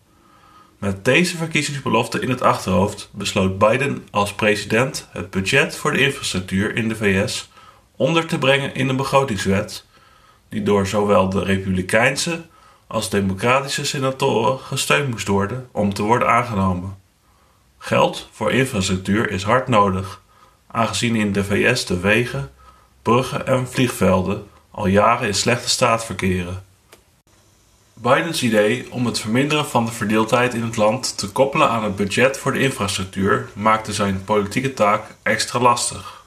Met 0.77 1.05
deze 1.05 1.37
verkiezingsbelofte 1.37 2.19
in 2.19 2.29
het 2.29 2.41
achterhoofd 2.41 3.09
besloot 3.11 3.57
Biden 3.57 4.07
als 4.11 4.33
president 4.33 5.07
het 5.11 5.29
budget 5.29 5.75
voor 5.75 5.91
de 5.91 5.99
infrastructuur 5.99 6.75
in 6.75 6.89
de 6.89 6.95
VS 6.95 7.49
onder 7.95 8.25
te 8.25 8.37
brengen 8.37 8.75
in 8.75 8.89
een 8.89 8.95
begrotingswet, 8.95 9.85
die 10.49 10.63
door 10.63 10.87
zowel 10.87 11.29
de 11.29 11.43
Republikeinse 11.43 12.45
als 12.87 13.09
Democratische 13.09 13.85
senatoren 13.85 14.59
gesteund 14.59 15.09
moest 15.09 15.27
worden 15.27 15.69
om 15.71 15.93
te 15.93 16.03
worden 16.03 16.29
aangenomen. 16.29 16.97
Geld 17.77 18.29
voor 18.31 18.51
infrastructuur 18.51 19.29
is 19.29 19.43
hard 19.43 19.67
nodig, 19.67 20.21
aangezien 20.67 21.15
in 21.15 21.31
de 21.31 21.43
VS 21.43 21.85
de 21.85 21.99
wegen, 21.99 22.51
bruggen 23.01 23.47
en 23.47 23.67
vliegvelden 23.67 24.47
al 24.71 24.87
jaren 24.87 25.27
in 25.27 25.33
slechte 25.33 25.69
staat 25.69 26.05
verkeren. 26.05 26.65
Bidens 28.01 28.43
idee 28.43 28.91
om 28.91 29.05
het 29.05 29.19
verminderen 29.19 29.65
van 29.65 29.85
de 29.85 29.91
verdeeldheid 29.91 30.53
in 30.53 30.63
het 30.63 30.75
land 30.75 31.17
te 31.17 31.29
koppelen 31.29 31.69
aan 31.69 31.83
het 31.83 31.95
budget 31.95 32.37
voor 32.37 32.53
de 32.53 32.59
infrastructuur 32.59 33.49
maakte 33.53 33.93
zijn 33.93 34.23
politieke 34.23 34.73
taak 34.73 35.15
extra 35.23 35.59
lastig. 35.59 36.23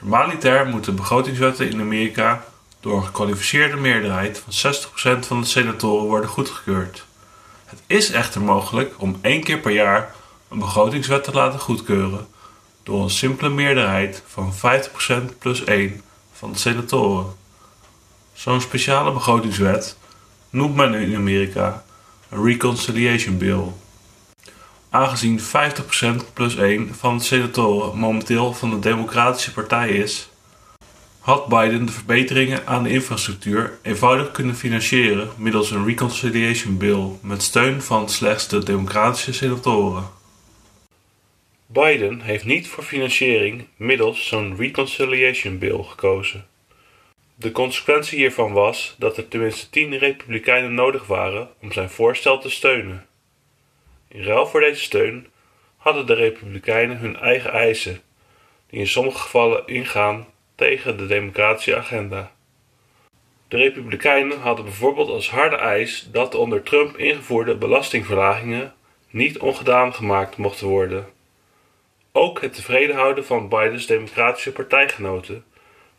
Normaliter 0.00 0.66
moeten 0.66 0.96
begrotingswetten 0.96 1.70
in 1.70 1.80
Amerika 1.80 2.44
door 2.80 2.96
een 2.96 3.04
gekwalificeerde 3.04 3.76
meerderheid 3.76 4.42
van 4.48 4.74
60% 4.74 5.26
van 5.26 5.40
de 5.40 5.46
senatoren 5.46 6.06
worden 6.06 6.30
goedgekeurd. 6.30 7.04
Het 7.64 7.80
is 7.86 8.10
echter 8.10 8.40
mogelijk 8.40 8.94
om 8.98 9.18
één 9.20 9.42
keer 9.42 9.58
per 9.58 9.72
jaar 9.72 10.14
een 10.48 10.58
begrotingswet 10.58 11.24
te 11.24 11.32
laten 11.32 11.60
goedkeuren 11.60 12.26
door 12.82 13.02
een 13.02 13.10
simpele 13.10 13.50
meerderheid 13.50 14.22
van 14.26 14.52
50% 15.32 15.38
plus 15.38 15.64
1 15.64 16.02
van 16.32 16.52
de 16.52 16.58
senatoren. 16.58 17.34
Zo'n 18.32 18.60
speciale 18.60 19.12
begrotingswet 19.12 19.98
noemt 20.50 20.76
men 20.76 20.94
in 20.94 21.16
Amerika 21.16 21.84
een 22.28 22.44
Reconciliation 22.44 23.38
Bill. 23.38 23.62
Aangezien 24.90 25.40
50% 25.40 25.44
plus 26.32 26.56
1 26.56 26.94
van 26.94 27.18
de 27.18 27.24
senatoren 27.24 27.98
momenteel 27.98 28.52
van 28.52 28.70
de 28.70 28.78
Democratische 28.78 29.52
Partij 29.52 29.88
is, 29.90 30.28
had 31.20 31.46
Biden 31.46 31.86
de 31.86 31.92
verbeteringen 31.92 32.66
aan 32.66 32.82
de 32.82 32.90
infrastructuur 32.90 33.78
eenvoudig 33.82 34.30
kunnen 34.30 34.54
financieren 34.54 35.28
middels 35.36 35.70
een 35.70 35.84
reconciliation 35.84 36.76
bill 36.76 37.08
met 37.22 37.42
steun 37.42 37.82
van 37.82 38.08
slechts 38.08 38.48
de 38.48 38.64
democratische 38.64 39.32
senatoren. 39.32 40.04
Biden 41.66 42.20
heeft 42.20 42.44
niet 42.44 42.68
voor 42.68 42.84
financiering 42.84 43.66
middels 43.76 44.26
zo'n 44.26 44.56
reconciliation 44.56 45.58
bill 45.58 45.82
gekozen. 45.82 46.46
De 47.40 47.52
consequentie 47.52 48.18
hiervan 48.18 48.52
was 48.52 48.94
dat 48.98 49.16
er 49.16 49.28
tenminste 49.28 49.70
tien 49.70 49.98
republikeinen 49.98 50.74
nodig 50.74 51.06
waren 51.06 51.48
om 51.60 51.72
zijn 51.72 51.90
voorstel 51.90 52.38
te 52.38 52.50
steunen. 52.50 53.06
In 54.08 54.22
ruil 54.22 54.46
voor 54.46 54.60
deze 54.60 54.80
steun 54.80 55.26
hadden 55.76 56.06
de 56.06 56.14
republikeinen 56.14 56.98
hun 56.98 57.16
eigen 57.16 57.52
eisen, 57.52 58.00
die 58.66 58.80
in 58.80 58.86
sommige 58.86 59.18
gevallen 59.18 59.66
ingaan 59.66 60.26
tegen 60.54 60.96
de 60.96 61.06
democratische 61.06 61.76
agenda. 61.76 62.32
De 63.48 63.56
republikeinen 63.56 64.40
hadden 64.40 64.64
bijvoorbeeld 64.64 65.08
als 65.08 65.30
harde 65.30 65.56
eis 65.56 66.08
dat 66.12 66.32
de 66.32 66.38
onder 66.38 66.62
Trump 66.62 66.96
ingevoerde 66.96 67.56
belastingverlagingen 67.56 68.74
niet 69.10 69.38
ongedaan 69.38 69.94
gemaakt 69.94 70.36
mochten 70.36 70.66
worden. 70.66 71.06
Ook 72.12 72.40
het 72.40 72.54
tevreden 72.54 72.96
houden 72.96 73.26
van 73.26 73.48
Bidens 73.48 73.86
democratische 73.86 74.52
partijgenoten 74.52 75.44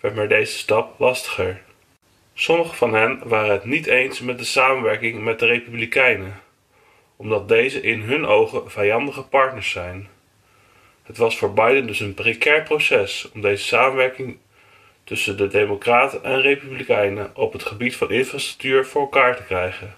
werd 0.01 0.15
met 0.15 0.29
deze 0.29 0.57
stap 0.57 0.99
lastiger. 0.99 1.61
Sommige 2.33 2.75
van 2.75 2.93
hen 2.93 3.21
waren 3.23 3.51
het 3.51 3.65
niet 3.65 3.85
eens 3.85 4.19
met 4.19 4.37
de 4.37 4.43
samenwerking 4.43 5.23
met 5.23 5.39
de 5.39 5.45
Republikeinen, 5.45 6.39
omdat 7.15 7.47
deze 7.47 7.81
in 7.81 8.01
hun 8.01 8.25
ogen 8.25 8.71
vijandige 8.71 9.23
partners 9.23 9.69
zijn. 9.69 10.09
Het 11.03 11.17
was 11.17 11.37
voor 11.37 11.53
Biden 11.53 11.87
dus 11.87 11.99
een 11.99 12.13
precair 12.13 12.63
proces 12.63 13.31
om 13.33 13.41
deze 13.41 13.63
samenwerking 13.63 14.37
tussen 15.03 15.37
de 15.37 15.47
Democraten 15.47 16.23
en 16.23 16.41
Republikeinen 16.41 17.31
op 17.35 17.53
het 17.53 17.63
gebied 17.63 17.95
van 17.95 18.11
infrastructuur 18.11 18.85
voor 18.85 19.01
elkaar 19.01 19.35
te 19.35 19.43
krijgen. 19.43 19.95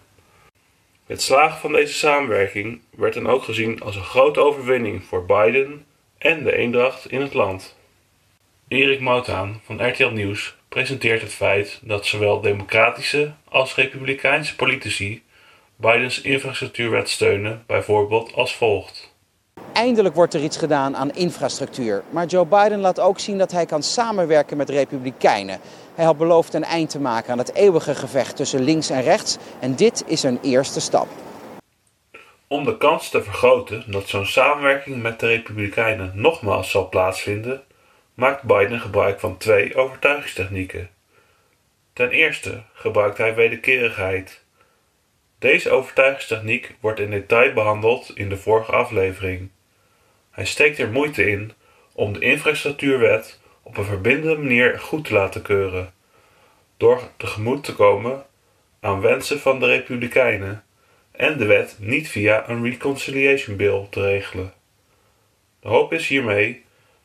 Het 1.05 1.21
slagen 1.21 1.59
van 1.59 1.71
deze 1.71 1.93
samenwerking 1.93 2.81
werd 2.89 3.13
dan 3.13 3.27
ook 3.27 3.43
gezien 3.43 3.81
als 3.81 3.95
een 3.95 4.03
grote 4.03 4.39
overwinning 4.39 5.03
voor 5.03 5.25
Biden 5.25 5.85
en 6.17 6.43
de 6.43 6.55
eendracht 6.55 7.11
in 7.11 7.21
het 7.21 7.33
land. 7.33 7.77
Erik 8.73 8.99
Moutaan 8.99 9.61
van 9.65 9.87
RTL 9.87 10.07
Nieuws 10.07 10.55
presenteert 10.69 11.21
het 11.21 11.33
feit 11.33 11.79
dat 11.81 12.05
zowel 12.05 12.41
democratische 12.41 13.31
als 13.49 13.75
republikeinse 13.75 14.55
politici 14.55 15.23
Bidens 15.75 16.21
infrastructuurwet 16.21 17.09
steunen, 17.09 17.63
bijvoorbeeld 17.67 18.33
als 18.33 18.55
volgt. 18.55 19.13
Eindelijk 19.73 20.15
wordt 20.15 20.33
er 20.33 20.43
iets 20.43 20.57
gedaan 20.57 20.95
aan 20.95 21.11
infrastructuur. 21.11 22.03
Maar 22.09 22.25
Joe 22.25 22.45
Biden 22.45 22.79
laat 22.79 22.99
ook 22.99 23.19
zien 23.19 23.37
dat 23.37 23.51
hij 23.51 23.65
kan 23.65 23.83
samenwerken 23.83 24.57
met 24.57 24.69
republikeinen. 24.69 25.59
Hij 25.95 26.05
had 26.05 26.17
beloofd 26.17 26.53
een 26.53 26.63
eind 26.63 26.89
te 26.89 26.99
maken 26.99 27.31
aan 27.31 27.37
het 27.37 27.53
eeuwige 27.53 27.95
gevecht 27.95 28.35
tussen 28.35 28.63
links 28.63 28.89
en 28.89 29.01
rechts. 29.01 29.37
En 29.59 29.75
dit 29.75 30.03
is 30.07 30.23
een 30.23 30.39
eerste 30.41 30.79
stap. 30.79 31.07
Om 32.47 32.63
de 32.63 32.77
kans 32.77 33.09
te 33.09 33.23
vergroten 33.23 33.83
dat 33.87 34.07
zo'n 34.07 34.25
samenwerking 34.25 35.01
met 35.01 35.19
de 35.19 35.27
Republikeinen 35.27 36.11
nogmaals 36.15 36.71
zal 36.71 36.89
plaatsvinden, 36.89 37.63
maakt 38.13 38.43
Biden 38.43 38.79
gebruik 38.79 39.19
van 39.19 39.37
twee 39.37 39.75
overtuigingstechnieken. 39.75 40.89
Ten 41.93 42.09
eerste 42.09 42.63
gebruikt 42.73 43.17
hij 43.17 43.35
wederkerigheid. 43.35 44.43
Deze 45.39 45.69
overtuigingstechniek 45.69 46.75
wordt 46.79 46.99
in 46.99 47.09
detail 47.09 47.53
behandeld 47.53 48.11
in 48.15 48.29
de 48.29 48.37
vorige 48.37 48.71
aflevering. 48.71 49.49
Hij 50.31 50.45
steekt 50.45 50.79
er 50.79 50.89
moeite 50.89 51.29
in 51.29 51.51
om 51.93 52.13
de 52.13 52.19
infrastructuurwet 52.19 53.39
op 53.63 53.77
een 53.77 53.83
verbindende 53.83 54.41
manier 54.41 54.79
goed 54.79 55.05
te 55.05 55.13
laten 55.13 55.41
keuren, 55.41 55.93
door 56.77 57.01
tegemoet 57.17 57.63
te 57.63 57.75
komen 57.75 58.25
aan 58.79 59.01
wensen 59.01 59.39
van 59.39 59.59
de 59.59 59.65
Republikeinen 59.65 60.63
en 61.11 61.37
de 61.37 61.45
wet 61.45 61.75
niet 61.79 62.09
via 62.09 62.49
een 62.49 62.63
reconciliation 62.63 63.55
bill 63.55 63.87
te 63.89 64.01
regelen. 64.01 64.53
De 65.59 65.67
hoop 65.67 65.93
is 65.93 66.07
hiermee 66.07 66.62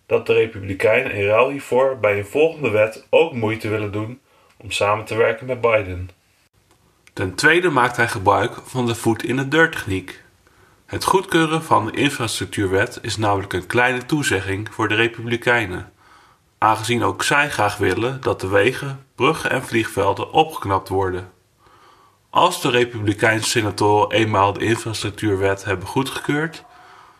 dat 0.09 0.27
de 0.27 0.33
Republikeinen 0.33 1.13
in 1.13 1.27
ruil 1.27 1.51
hiervoor 1.51 1.99
bij 1.99 2.19
een 2.19 2.27
volgende 2.27 2.71
wet 2.71 3.07
ook 3.11 3.33
moeite 3.33 3.69
willen 3.69 3.93
doen 3.93 4.21
om 4.57 4.71
samen 4.71 5.05
te 5.05 5.17
werken 5.17 5.47
met 5.47 5.61
Biden. 5.61 6.11
Ten 7.13 7.35
tweede 7.35 7.71
maakt 7.71 7.97
hij 7.97 8.09
gebruik 8.09 8.53
van 8.65 8.87
de 8.87 8.95
voet 8.95 9.25
in 9.25 9.37
de 9.37 9.49
deur 9.49 9.71
techniek. 9.71 10.23
Het 10.87 11.05
goedkeuren 11.05 11.63
van 11.63 11.87
de 11.87 11.93
infrastructuurwet 11.93 12.99
is 13.03 13.17
namelijk 13.17 13.53
een 13.53 13.67
kleine 13.67 14.07
toezegging 14.07 14.69
voor 14.71 14.89
de 14.89 14.95
Republikeinen, 14.95 15.93
aangezien 16.59 17.03
ook 17.03 17.23
zij 17.23 17.51
graag 17.51 17.77
willen 17.77 18.21
dat 18.21 18.41
de 18.41 18.49
wegen, 18.49 19.07
bruggen 19.15 19.51
en 19.51 19.63
vliegvelden 19.63 20.33
opgeknapt 20.33 20.89
worden. 20.89 21.33
Als 22.31 22.63
de 22.63 22.71
Republikeinse 22.71 23.49
senatoren 23.49 24.11
eenmaal 24.11 24.53
de 24.53 24.65
infrastructuurwet 24.65 25.65
hebben 25.65 25.87
goedgekeurd, 25.87 26.65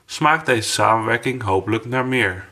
smaakt 0.07 0.47
deze 0.47 0.69
samenwerking 0.69 1.43
hopelijk 1.43 1.85
naar 1.85 2.07
meer. 2.07 2.49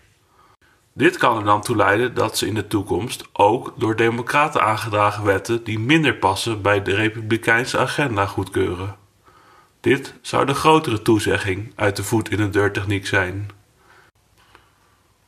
Dit 0.96 1.16
kan 1.16 1.36
er 1.36 1.44
dan 1.44 1.60
toe 1.60 1.76
leiden 1.76 2.14
dat 2.14 2.38
ze 2.38 2.46
in 2.46 2.54
de 2.54 2.66
toekomst 2.66 3.24
ook 3.32 3.74
door 3.76 3.96
democraten 3.96 4.62
aangedragen 4.62 5.24
wetten 5.24 5.64
die 5.64 5.78
minder 5.78 6.14
passen 6.14 6.62
bij 6.62 6.82
de 6.82 6.94
republikeinse 6.94 7.78
agenda 7.78 8.26
goedkeuren. 8.26 8.96
Dit 9.80 10.14
zou 10.20 10.46
de 10.46 10.54
grotere 10.54 11.02
toezegging 11.02 11.72
uit 11.74 11.96
de 11.96 12.04
voet 12.04 12.30
in 12.30 12.36
de 12.36 12.48
deur 12.48 12.72
techniek 12.72 13.06
zijn. 13.06 13.50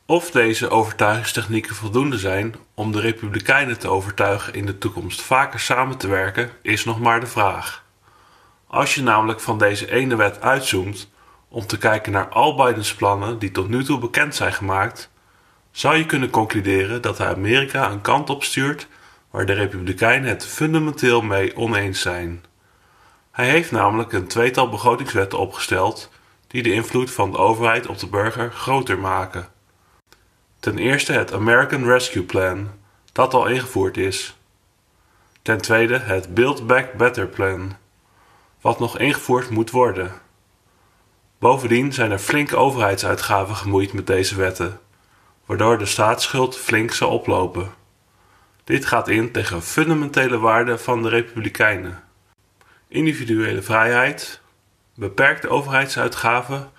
Of 0.05 0.31
deze 0.31 0.69
overtuigingstechnieken 0.69 1.75
voldoende 1.75 2.17
zijn 2.17 2.55
om 2.73 2.91
de 2.91 2.99
republikeinen 2.99 3.79
te 3.79 3.89
overtuigen 3.89 4.53
in 4.53 4.65
de 4.65 4.77
toekomst 4.77 5.21
vaker 5.21 5.59
samen 5.59 5.97
te 5.97 6.07
werken, 6.07 6.49
is 6.61 6.85
nog 6.85 6.99
maar 6.99 7.19
de 7.19 7.27
vraag. 7.27 7.83
Als 8.67 8.95
je 8.95 9.03
namelijk 9.03 9.39
van 9.39 9.57
deze 9.57 9.91
ene 9.91 10.15
wet 10.15 10.41
uitzoomt 10.41 11.09
om 11.49 11.65
te 11.65 11.77
kijken 11.77 12.11
naar 12.11 12.29
al 12.29 12.55
Bidens 12.55 12.95
plannen 12.95 13.39
die 13.39 13.51
tot 13.51 13.69
nu 13.69 13.83
toe 13.83 13.99
bekend 13.99 14.35
zijn 14.35 14.53
gemaakt, 14.53 15.09
zou 15.71 15.95
je 15.95 16.05
kunnen 16.05 16.29
concluderen 16.29 17.01
dat 17.01 17.17
hij 17.17 17.27
Amerika 17.27 17.91
een 17.91 18.01
kant 18.01 18.29
op 18.29 18.43
stuurt 18.43 18.87
waar 19.29 19.45
de 19.45 19.53
Republikeinen 19.53 20.29
het 20.29 20.45
fundamenteel 20.45 21.21
mee 21.21 21.55
oneens 21.55 22.01
zijn. 22.01 22.43
Hij 23.31 23.49
heeft 23.49 23.71
namelijk 23.71 24.13
een 24.13 24.27
tweetal 24.27 24.69
begrotingswetten 24.69 25.39
opgesteld 25.39 26.09
die 26.47 26.63
de 26.63 26.71
invloed 26.71 27.11
van 27.11 27.31
de 27.31 27.37
overheid 27.37 27.87
op 27.87 27.99
de 27.99 28.07
burger 28.07 28.51
groter 28.51 28.99
maken. 28.99 29.47
Ten 30.59 30.77
eerste 30.77 31.13
het 31.13 31.33
American 31.33 31.85
Rescue 31.85 32.23
Plan, 32.23 32.69
dat 33.11 33.33
al 33.33 33.47
ingevoerd 33.47 33.97
is. 33.97 34.37
Ten 35.41 35.57
tweede 35.57 35.97
het 35.97 36.33
Build 36.33 36.67
Back 36.67 36.93
Better 36.93 37.27
Plan, 37.27 37.75
wat 38.61 38.79
nog 38.79 38.99
ingevoerd 38.99 39.49
moet 39.49 39.71
worden. 39.71 40.11
Bovendien 41.39 41.93
zijn 41.93 42.11
er 42.11 42.19
flinke 42.19 42.55
overheidsuitgaven 42.55 43.55
gemoeid 43.55 43.93
met 43.93 44.07
deze 44.07 44.35
wetten 44.35 44.79
waardoor 45.49 45.77
de 45.77 45.85
staatsschuld 45.85 46.57
flink 46.57 46.91
zal 46.91 47.09
oplopen. 47.09 47.73
Dit 48.63 48.85
gaat 48.85 49.07
in 49.07 49.31
tegen 49.31 49.63
fundamentele 49.63 50.37
waarden 50.37 50.79
van 50.79 51.01
de 51.01 51.09
Republikeinen: 51.09 52.03
individuele 52.87 53.61
vrijheid, 53.61 54.41
beperkte 54.95 55.49
overheidsuitgaven 55.49 56.71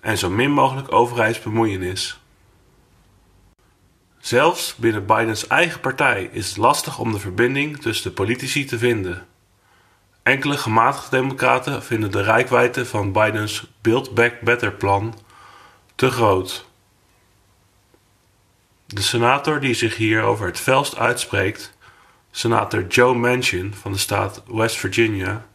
en 0.00 0.18
zo 0.18 0.30
min 0.30 0.50
mogelijk 0.50 0.92
overheidsbemoeienis. 0.92 2.20
Zelfs 4.18 4.74
binnen 4.74 5.06
Bidens 5.06 5.46
eigen 5.46 5.80
partij 5.80 6.28
is 6.32 6.48
het 6.48 6.56
lastig 6.56 6.98
om 6.98 7.12
de 7.12 7.18
verbinding 7.18 7.80
tussen 7.80 8.08
de 8.08 8.14
politici 8.14 8.64
te 8.64 8.78
vinden. 8.78 9.26
Enkele 10.22 10.56
gematigde 10.56 11.16
democraten 11.16 11.82
vinden 11.82 12.10
de 12.10 12.22
rijkwijde 12.22 12.86
van 12.86 13.12
Bidens 13.12 13.66
Build 13.80 14.14
Back 14.14 14.40
Better 14.40 14.72
plan 14.72 15.18
te 15.94 16.10
groot. 16.10 16.67
De 18.94 19.02
senator 19.02 19.60
die 19.60 19.74
zich 19.74 19.96
hier 19.96 20.22
over 20.22 20.46
het 20.46 20.60
felst 20.60 20.96
uitspreekt, 20.96 21.76
senator 22.30 22.86
Joe 22.86 23.14
Manchin 23.14 23.74
van 23.74 23.92
de 23.92 23.98
staat 23.98 24.42
West 24.46 24.76
Virginia, 24.76 25.46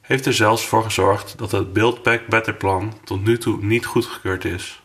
heeft 0.00 0.26
er 0.26 0.34
zelfs 0.34 0.66
voor 0.66 0.82
gezorgd 0.82 1.38
dat 1.38 1.52
het 1.52 1.72
Build 1.72 2.02
Back 2.02 2.26
Better 2.26 2.54
plan 2.54 2.98
tot 3.04 3.24
nu 3.24 3.38
toe 3.38 3.64
niet 3.64 3.86
goedgekeurd 3.86 4.44
is. 4.44 4.82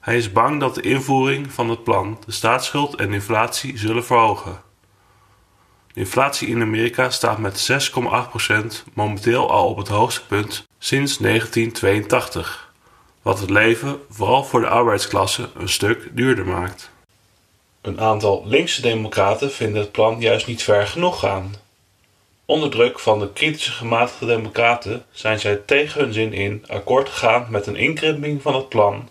Hij 0.00 0.16
is 0.16 0.32
bang 0.32 0.60
dat 0.60 0.74
de 0.74 0.80
invoering 0.80 1.52
van 1.52 1.70
het 1.70 1.84
plan 1.84 2.18
de 2.26 2.32
staatsschuld 2.32 2.94
en 2.94 3.12
inflatie 3.12 3.78
zullen 3.78 4.04
verhogen. 4.04 4.60
De 5.92 6.00
inflatie 6.00 6.48
in 6.48 6.62
Amerika 6.62 7.10
staat 7.10 7.38
met 7.38 7.70
6,8% 8.86 8.92
momenteel 8.94 9.50
al 9.50 9.68
op 9.68 9.76
het 9.76 9.88
hoogste 9.88 10.26
punt 10.26 10.66
sinds 10.78 11.18
1982, 11.18 12.72
wat 13.22 13.40
het 13.40 13.50
leven, 13.50 14.00
vooral 14.10 14.44
voor 14.44 14.60
de 14.60 14.68
arbeidsklasse, 14.68 15.48
een 15.54 15.68
stuk 15.68 16.10
duurder 16.12 16.46
maakt. 16.46 16.94
Een 17.86 18.00
aantal 18.00 18.42
linkse 18.46 18.82
democraten 18.82 19.52
vinden 19.52 19.80
het 19.80 19.92
plan 19.92 20.20
juist 20.20 20.46
niet 20.46 20.62
ver 20.62 20.86
genoeg 20.86 21.18
gaan. 21.18 21.54
Onder 22.44 22.70
druk 22.70 22.98
van 22.98 23.18
de 23.18 23.32
kritische 23.32 23.70
gematigde 23.72 24.26
democraten 24.26 25.04
zijn 25.10 25.40
zij 25.40 25.56
tegen 25.56 26.00
hun 26.00 26.12
zin 26.12 26.32
in 26.32 26.64
akkoord 26.68 27.08
gegaan 27.08 27.46
met 27.50 27.66
een 27.66 27.76
inkrimping 27.76 28.42
van 28.42 28.54
het 28.54 28.68
plan 28.68 29.08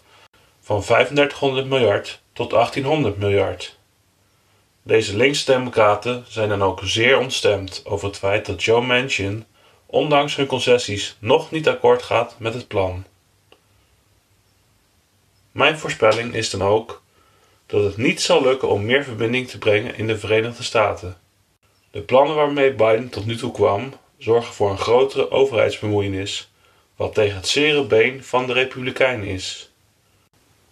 van 0.61 0.81
3500 0.81 1.67
miljard 1.67 2.21
tot 2.33 2.49
1800 2.49 3.17
miljard. 3.17 3.77
Deze 4.83 5.17
linkse 5.17 5.45
democraten 5.45 6.25
zijn 6.27 6.49
dan 6.49 6.63
ook 6.63 6.79
zeer 6.83 7.17
ontstemd 7.17 7.81
over 7.85 8.07
het 8.07 8.17
feit 8.17 8.45
dat 8.45 8.63
Joe 8.63 8.81
Manchin, 8.81 9.45
ondanks 9.85 10.35
hun 10.35 10.47
concessies, 10.47 11.15
nog 11.19 11.51
niet 11.51 11.67
akkoord 11.67 12.03
gaat 12.03 12.35
met 12.37 12.53
het 12.53 12.67
plan. 12.67 13.03
Mijn 15.51 15.77
voorspelling 15.77 16.33
is 16.33 16.49
dan 16.49 16.61
ook 16.61 17.03
dat 17.65 17.83
het 17.83 17.97
niet 17.97 18.21
zal 18.21 18.41
lukken 18.41 18.69
om 18.69 18.85
meer 18.85 19.03
verbinding 19.03 19.47
te 19.47 19.57
brengen 19.57 19.97
in 19.97 20.07
de 20.07 20.17
Verenigde 20.17 20.63
Staten. 20.63 21.17
De 21.91 22.01
plannen 22.01 22.35
waarmee 22.35 22.73
Biden 22.73 23.09
tot 23.09 23.25
nu 23.25 23.35
toe 23.35 23.51
kwam, 23.51 23.93
zorgen 24.17 24.53
voor 24.53 24.69
een 24.69 24.77
grotere 24.77 25.31
overheidsbemoeienis, 25.31 26.51
wat 26.95 27.13
tegen 27.13 27.35
het 27.35 27.47
zere 27.47 27.83
been 27.83 28.23
van 28.23 28.47
de 28.47 28.53
Republikeinen 28.53 29.27
is. 29.27 29.71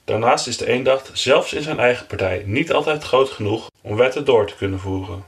Daarnaast 0.03 0.47
is 0.47 0.57
de 0.57 0.67
eendacht 0.67 1.09
zelfs 1.13 1.53
in 1.53 1.61
zijn 1.61 1.79
eigen 1.79 2.07
partij 2.07 2.43
niet 2.45 2.73
altijd 2.73 3.03
groot 3.03 3.29
genoeg 3.29 3.71
om 3.81 3.95
wetten 3.95 4.25
door 4.25 4.47
te 4.47 4.55
kunnen 4.55 4.79
voeren. 4.79 5.25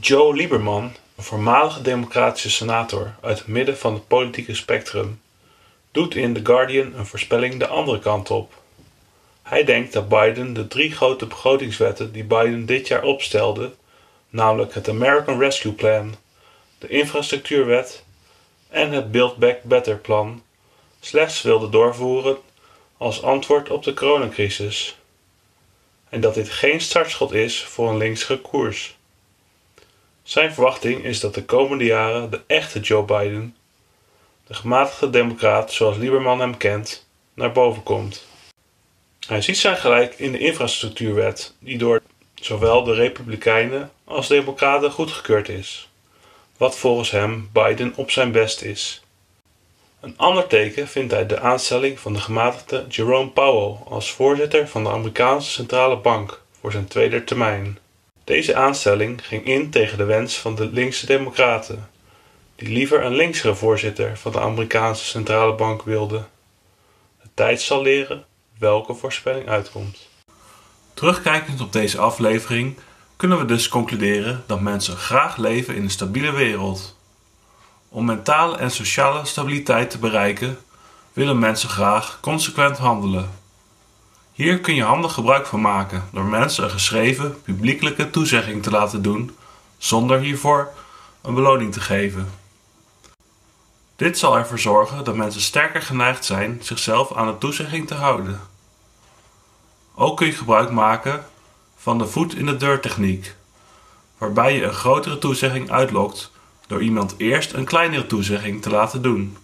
Joe 0.00 0.34
Lieberman, 0.34 0.92
een 1.16 1.24
voormalige 1.24 1.82
democratische 1.82 2.50
senator 2.50 3.14
uit 3.20 3.38
het 3.38 3.46
midden 3.46 3.78
van 3.78 3.94
het 3.94 4.06
politieke 4.06 4.54
spectrum, 4.54 5.20
doet 5.90 6.14
in 6.14 6.34
The 6.34 6.40
Guardian 6.44 6.94
een 6.94 7.06
voorspelling 7.06 7.58
de 7.58 7.66
andere 7.66 7.98
kant 7.98 8.30
op. 8.30 8.62
Hij 9.44 9.64
denkt 9.64 9.92
dat 9.92 10.08
Biden 10.08 10.52
de 10.52 10.68
drie 10.68 10.92
grote 10.92 11.26
begrotingswetten 11.26 12.12
die 12.12 12.24
Biden 12.24 12.66
dit 12.66 12.88
jaar 12.88 13.02
opstelde, 13.02 13.72
namelijk 14.30 14.74
het 14.74 14.88
American 14.88 15.38
Rescue 15.38 15.72
Plan, 15.72 16.14
de 16.78 16.88
infrastructuurwet 16.88 18.04
en 18.68 18.90
het 18.92 19.10
Build 19.10 19.36
Back 19.36 19.62
Better 19.62 19.96
plan, 19.96 20.42
slechts 21.00 21.42
wilde 21.42 21.68
doorvoeren 21.68 22.36
als 22.96 23.22
antwoord 23.22 23.70
op 23.70 23.82
de 23.82 23.94
coronacrisis. 23.94 24.96
En 26.08 26.20
dat 26.20 26.34
dit 26.34 26.50
geen 26.50 26.80
startschot 26.80 27.32
is 27.32 27.64
voor 27.64 27.88
een 27.88 27.96
linkse 27.96 28.40
koers. 28.40 28.96
Zijn 30.22 30.54
verwachting 30.54 31.04
is 31.04 31.20
dat 31.20 31.34
de 31.34 31.44
komende 31.44 31.84
jaren 31.84 32.30
de 32.30 32.40
echte 32.46 32.80
Joe 32.80 33.04
Biden, 33.04 33.56
de 34.46 34.54
gematigde 34.54 35.10
democraat 35.10 35.72
zoals 35.72 35.96
Lieberman 35.96 36.40
hem 36.40 36.56
kent, 36.56 37.06
naar 37.34 37.52
boven 37.52 37.82
komt. 37.82 38.32
Hij 39.26 39.42
ziet 39.42 39.58
zijn 39.58 39.76
gelijk 39.76 40.14
in 40.14 40.32
de 40.32 40.38
infrastructuurwet, 40.38 41.54
die 41.58 41.78
door 41.78 42.02
zowel 42.34 42.84
de 42.84 42.94
Republikeinen 42.94 43.90
als 44.04 44.28
Democraten 44.28 44.90
goedgekeurd 44.90 45.48
is, 45.48 45.88
wat 46.56 46.76
volgens 46.76 47.10
hem 47.10 47.50
Biden 47.52 47.92
op 47.96 48.10
zijn 48.10 48.32
best 48.32 48.62
is. 48.62 49.02
Een 50.00 50.14
ander 50.16 50.46
teken 50.46 50.88
vindt 50.88 51.12
hij 51.12 51.26
de 51.26 51.40
aanstelling 51.40 52.00
van 52.00 52.12
de 52.12 52.20
gematigde 52.20 52.84
Jerome 52.88 53.30
Powell 53.30 53.76
als 53.88 54.10
voorzitter 54.10 54.68
van 54.68 54.84
de 54.84 54.90
Amerikaanse 54.90 55.50
Centrale 55.50 55.96
Bank 55.96 56.42
voor 56.60 56.72
zijn 56.72 56.88
tweede 56.88 57.24
termijn. 57.24 57.78
Deze 58.24 58.54
aanstelling 58.54 59.26
ging 59.26 59.44
in 59.46 59.70
tegen 59.70 59.98
de 59.98 60.04
wens 60.04 60.36
van 60.36 60.54
de 60.54 60.66
linkse 60.66 61.06
democraten, 61.06 61.90
die 62.56 62.68
liever 62.68 63.04
een 63.04 63.14
linksere 63.14 63.54
voorzitter 63.54 64.18
van 64.18 64.32
de 64.32 64.40
Amerikaanse 64.40 65.04
Centrale 65.04 65.54
Bank 65.54 65.82
wilden. 65.82 66.28
De 67.22 67.28
tijd 67.34 67.60
zal 67.60 67.82
leren 67.82 68.24
welke 68.58 68.94
voorspelling 68.94 69.48
uitkomt. 69.48 70.08
Terugkijkend 70.94 71.60
op 71.60 71.72
deze 71.72 71.98
aflevering 71.98 72.78
kunnen 73.16 73.38
we 73.38 73.44
dus 73.44 73.68
concluderen 73.68 74.44
dat 74.46 74.60
mensen 74.60 74.96
graag 74.96 75.36
leven 75.36 75.74
in 75.74 75.82
een 75.82 75.90
stabiele 75.90 76.32
wereld. 76.32 76.96
Om 77.88 78.04
mentale 78.04 78.56
en 78.56 78.70
sociale 78.70 79.24
stabiliteit 79.24 79.90
te 79.90 79.98
bereiken, 79.98 80.58
willen 81.12 81.38
mensen 81.38 81.68
graag 81.68 82.18
consequent 82.20 82.78
handelen. 82.78 83.30
Hier 84.32 84.60
kun 84.60 84.74
je 84.74 84.82
handig 84.82 85.12
gebruik 85.12 85.46
van 85.46 85.60
maken 85.60 86.04
door 86.12 86.24
mensen 86.24 86.64
een 86.64 86.70
geschreven, 86.70 87.42
publiekelijke 87.42 88.10
toezegging 88.10 88.62
te 88.62 88.70
laten 88.70 89.02
doen, 89.02 89.36
zonder 89.78 90.20
hiervoor 90.20 90.72
een 91.22 91.34
beloning 91.34 91.72
te 91.72 91.80
geven. 91.80 92.30
Dit 93.96 94.18
zal 94.18 94.36
ervoor 94.36 94.58
zorgen 94.58 95.04
dat 95.04 95.16
mensen 95.16 95.40
sterker 95.40 95.82
geneigd 95.82 96.24
zijn 96.24 96.58
zichzelf 96.62 97.12
aan 97.12 97.26
de 97.26 97.38
toezegging 97.38 97.86
te 97.86 97.94
houden. 97.94 98.40
Ook 99.94 100.16
kun 100.16 100.26
je 100.26 100.32
gebruik 100.32 100.70
maken 100.70 101.24
van 101.76 101.98
de 101.98 102.06
voet 102.06 102.34
in 102.34 102.46
de 102.46 102.56
deur 102.56 102.80
techniek, 102.80 103.34
waarbij 104.18 104.54
je 104.54 104.64
een 104.64 104.72
grotere 104.72 105.18
toezegging 105.18 105.70
uitlokt 105.70 106.32
door 106.66 106.82
iemand 106.82 107.14
eerst 107.16 107.52
een 107.52 107.64
kleinere 107.64 108.06
toezegging 108.06 108.62
te 108.62 108.70
laten 108.70 109.02
doen. 109.02 109.36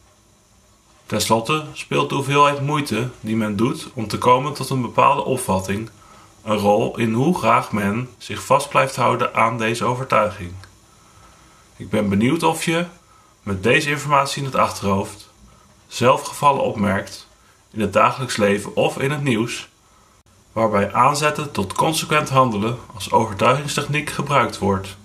Ten 1.07 1.21
slotte 1.21 1.65
speelt 1.73 2.09
de 2.09 2.15
hoeveelheid 2.15 2.61
moeite 2.61 3.09
die 3.21 3.37
men 3.37 3.57
doet 3.57 3.89
om 3.95 4.09
te 4.09 4.19
komen 4.19 4.53
tot 4.55 4.71
een 4.71 4.83
bepaalde 4.83 5.25
opvatting 5.25 5.91
een 6.45 6.57
rol 6.57 6.99
in 6.99 7.13
hoe 7.13 7.39
graag 7.39 7.73
men 7.73 8.11
zich 8.19 8.45
vast 8.45 8.69
blijft 8.69 8.97
houden 8.97 9.35
aan 9.35 9.59
deze 9.59 9.85
overtuiging. 9.85 10.53
Ik 11.77 11.91
ben 11.91 12.09
benieuwd 12.09 12.43
of 12.43 12.65
je, 12.65 12.87
met 13.43 13.63
deze 13.63 13.91
informatie 13.91 14.39
in 14.39 14.45
het 14.45 14.57
achterhoofd, 14.57 15.31
zelf 15.87 16.23
gevallen 16.23 16.63
opmerkt 16.63 17.29
in 17.73 17.81
het 17.81 17.93
dagelijks 17.93 18.37
leven 18.37 18.77
of 18.77 18.99
in 18.99 19.11
het 19.11 19.23
nieuws, 19.23 19.69
waarbij 20.53 20.93
aanzetten 20.93 21.51
tot 21.51 21.73
consequent 21.73 22.29
handelen 22.29 22.77
als 22.95 23.13
overtuigingstechniek 23.13 24.11
gebruikt 24.11 24.59
wordt. 24.59 24.97